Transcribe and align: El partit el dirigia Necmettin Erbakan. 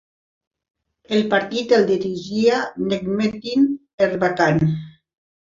El 1.17 1.21
partit 1.33 1.75
el 1.77 1.85
dirigia 1.91 2.63
Necmettin 2.87 3.69
Erbakan. 4.07 4.63